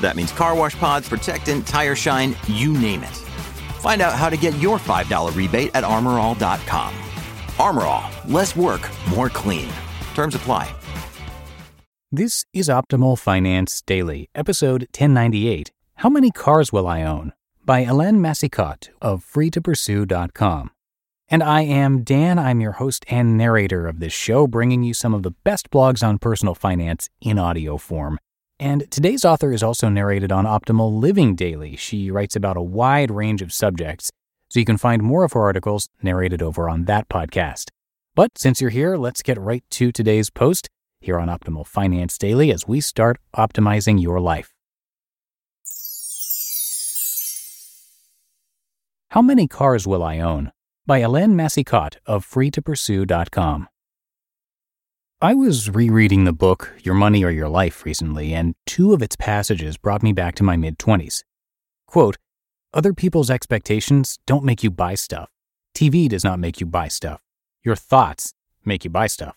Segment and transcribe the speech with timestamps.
[0.00, 3.16] That means car wash pods, protectant, tire shine, you name it.
[3.80, 6.94] Find out how to get your $5 rebate at armorall.com.
[7.58, 9.70] Armor All, less work, more clean.
[10.14, 10.74] Terms apply.
[12.12, 17.32] This is Optimal Finance Daily, episode 1098 How Many Cars Will I Own?
[17.64, 20.70] by Hélène Massicotte of freetopursue.com.
[21.28, 22.36] And I am Dan.
[22.36, 26.04] I'm your host and narrator of this show, bringing you some of the best blogs
[26.04, 28.18] on personal finance in audio form.
[28.60, 31.76] And today's author is also narrated on Optimal Living Daily.
[31.76, 34.10] She writes about a wide range of subjects,
[34.50, 37.70] so you can find more of her articles narrated over on that podcast.
[38.14, 40.68] But since you're here, let's get right to today's post
[41.00, 44.52] here on Optimal Finance Daily as we start optimizing your life.
[49.12, 50.52] How Many Cars Will I Own?
[50.86, 53.69] by Hélène Massicotte of freetopursue.com.
[55.22, 59.16] I was rereading the book Your Money or Your Life recently, and two of its
[59.16, 61.24] passages brought me back to my mid 20s.
[61.86, 62.16] Quote,
[62.72, 65.28] Other people's expectations don't make you buy stuff.
[65.74, 67.20] TV does not make you buy stuff.
[67.62, 68.32] Your thoughts
[68.64, 69.36] make you buy stuff.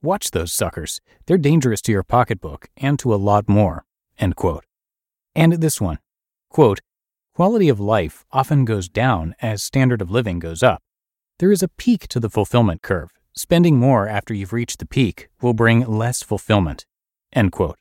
[0.00, 1.00] Watch those suckers.
[1.26, 3.84] They're dangerous to your pocketbook and to a lot more.
[4.20, 4.64] End quote.
[5.34, 5.98] And this one,
[6.50, 6.78] quote,
[7.34, 10.84] Quality of life often goes down as standard of living goes up.
[11.40, 13.10] There is a peak to the fulfillment curve.
[13.38, 16.86] Spending more after you've reached the peak will bring less fulfillment.
[17.34, 17.76] End quote.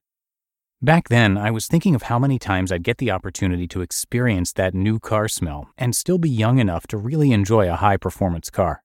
[0.81, 4.51] Back then, I was thinking of how many times I'd get the opportunity to experience
[4.53, 8.49] that new car smell and still be young enough to really enjoy a high performance
[8.49, 8.83] car.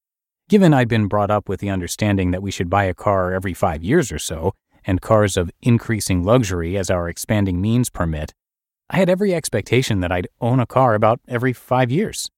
[0.48, 3.52] Given I'd been brought up with the understanding that we should buy a car every
[3.52, 4.52] five years or so,
[4.84, 8.32] and cars of increasing luxury as our expanding means permit,
[8.88, 12.30] I had every expectation that I'd own a car about every five years.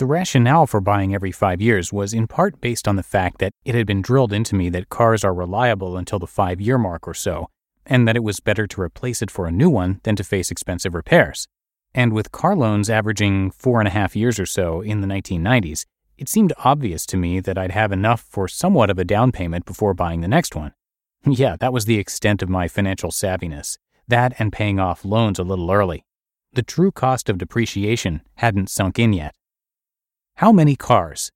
[0.00, 3.52] The rationale for buying every five years was in part based on the fact that
[3.66, 7.06] it had been drilled into me that cars are reliable until the five year mark
[7.06, 7.50] or so,
[7.84, 10.50] and that it was better to replace it for a new one than to face
[10.50, 11.46] expensive repairs.
[11.94, 15.84] And with car loans averaging four and a half years or so in the 1990s,
[16.16, 19.66] it seemed obvious to me that I'd have enough for somewhat of a down payment
[19.66, 20.72] before buying the next one.
[21.26, 23.76] yeah, that was the extent of my financial savviness
[24.08, 26.06] that and paying off loans a little early.
[26.54, 29.34] The true cost of depreciation hadn't sunk in yet.
[30.40, 31.30] How many cars?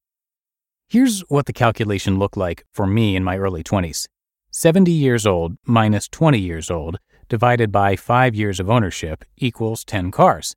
[0.88, 4.06] Here's what the calculation looked like for me in my early 20s
[4.50, 6.96] 70 years old minus 20 years old
[7.28, 10.56] divided by 5 years of ownership equals 10 cars.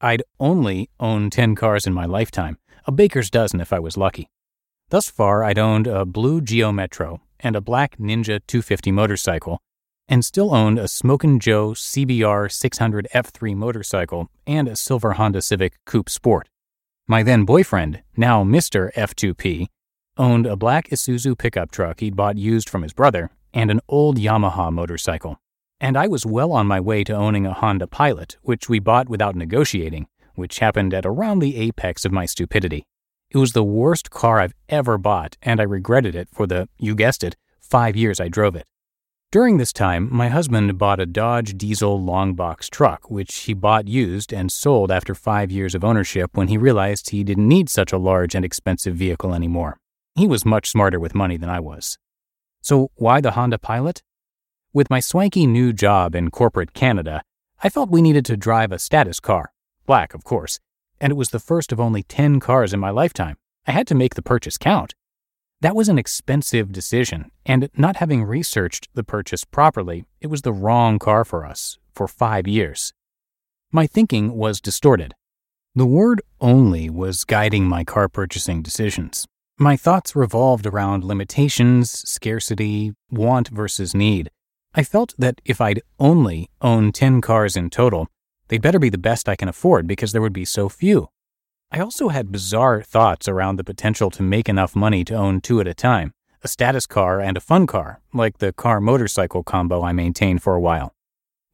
[0.00, 4.30] I'd only own 10 cars in my lifetime, a baker's dozen if I was lucky.
[4.88, 9.60] Thus far, I'd owned a blue Geo Metro and a black Ninja 250 motorcycle,
[10.08, 15.74] and still owned a Smokin' Joe CBR 600 F3 motorcycle and a silver Honda Civic
[15.84, 16.48] Coupe Sport.
[17.08, 18.92] My then boyfriend, now Mr.
[18.94, 19.68] F2P,
[20.16, 24.18] owned a black Isuzu pickup truck he'd bought used from his brother and an old
[24.18, 25.38] Yamaha motorcycle.
[25.80, 29.08] And I was well on my way to owning a Honda Pilot, which we bought
[29.08, 32.82] without negotiating, which happened at around the apex of my stupidity.
[33.30, 36.96] It was the worst car I've ever bought, and I regretted it for the, you
[36.96, 38.66] guessed it, five years I drove it.
[39.32, 43.88] During this time, my husband bought a Dodge diesel long box truck, which he bought
[43.88, 47.92] used and sold after five years of ownership when he realized he didn't need such
[47.92, 49.78] a large and expensive vehicle anymore.
[50.14, 51.98] He was much smarter with money than I was.
[52.62, 54.00] So, why the Honda Pilot?
[54.72, 57.22] With my swanky new job in corporate Canada,
[57.64, 59.52] I felt we needed to drive a status car.
[59.86, 60.60] Black, of course.
[61.00, 63.36] And it was the first of only 10 cars in my lifetime.
[63.66, 64.94] I had to make the purchase count.
[65.60, 70.52] That was an expensive decision, and not having researched the purchase properly, it was the
[70.52, 72.92] wrong car for us for five years.
[73.72, 75.14] My thinking was distorted.
[75.74, 79.26] The word only was guiding my car purchasing decisions.
[79.58, 84.30] My thoughts revolved around limitations, scarcity, want versus need.
[84.74, 88.08] I felt that if I'd only own 10 cars in total,
[88.48, 91.08] They'd better be the best I can afford because there would be so few.
[91.70, 95.60] I also had bizarre thoughts around the potential to make enough money to own two
[95.60, 99.82] at a time a status car and a fun car, like the car motorcycle combo
[99.82, 100.94] I maintained for a while.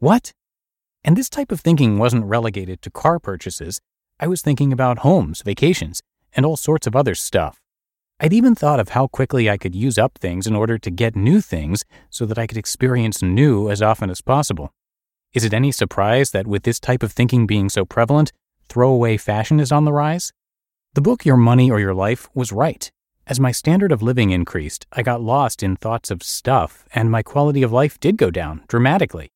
[0.01, 0.33] What?
[1.03, 3.81] And this type of thinking wasn't relegated to car purchases.
[4.21, 6.03] I was thinking about homes, vacations,
[6.35, 7.59] and all sorts of other stuff.
[8.21, 11.17] I'd even thought of how quickly I could use up things in order to get
[11.17, 14.73] new things so that I could experience new as often as possible.
[15.33, 18.31] Is it any surprise that with this type of thinking being so prevalent,
[18.73, 20.33] throwaway fashion is on the rise?
[20.95, 22.91] The book Your Money or Your Life was right.
[23.27, 27.23] As my standard of living increased, I got lost in thoughts of stuff, and my
[27.23, 29.29] quality of life did go down dramatically.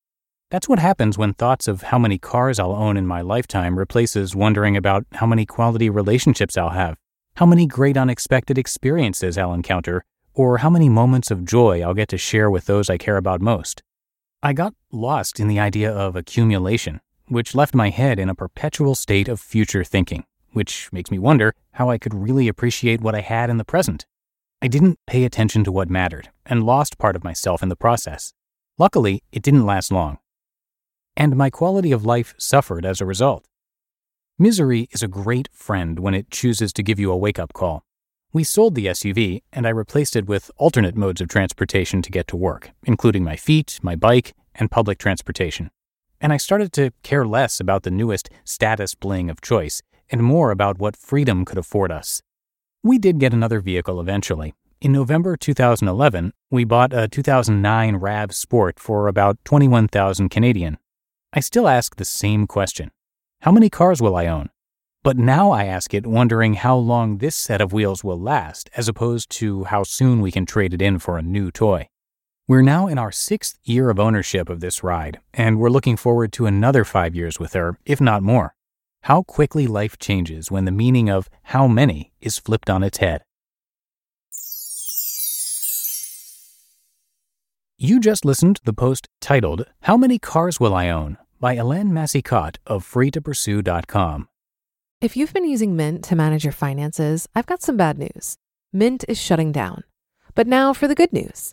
[0.51, 4.35] That's what happens when thoughts of how many cars I'll own in my lifetime replaces
[4.35, 6.97] wondering about how many quality relationships I'll have,
[7.35, 12.09] how many great unexpected experiences I'll encounter, or how many moments of joy I'll get
[12.09, 13.83] to share with those I care about most.
[14.43, 18.95] I got lost in the idea of accumulation, which left my head in a perpetual
[18.95, 20.25] state of future thinking
[20.57, 24.07] which makes me wonder how I could really appreciate what I had in the present.
[24.63, 28.33] I didn't pay attention to what mattered and lost part of myself in the process.
[28.79, 30.17] Luckily, it didn't last long.
[31.15, 33.45] And my quality of life suffered as a result.
[34.39, 37.85] Misery is a great friend when it chooses to give you a wake up call.
[38.33, 42.27] We sold the SUV, and I replaced it with alternate modes of transportation to get
[42.29, 45.71] to work, including my feet, my bike, and public transportation.
[46.21, 50.51] And I started to care less about the newest status bling of choice and more
[50.51, 52.23] about what freedom could afford us.
[52.83, 54.55] We did get another vehicle eventually.
[54.81, 60.79] In November 2011, we bought a 2009 RAV Sport for about 21,000 Canadian.
[61.33, 62.91] I still ask the same question.
[63.41, 64.51] How many cars will I own?
[65.03, 68.89] But now I ask it wondering how long this set of wheels will last, as
[68.89, 71.89] opposed to how soon we can trade it in for a new toy.
[72.49, 76.33] We're now in our sixth year of ownership of this ride, and we're looking forward
[76.35, 78.55] to another five years with her, if not more.
[79.03, 83.23] How quickly life changes when the meaning of how many is flipped on its head.
[87.77, 91.91] You just listened to the post titled How Many Cars Will I Own by Hélène
[91.91, 94.29] Massicotte of freetopursue.com.
[95.01, 98.37] If you've been using Mint to manage your finances, I've got some bad news.
[98.73, 99.83] Mint is shutting down.
[100.37, 101.53] But now for the good news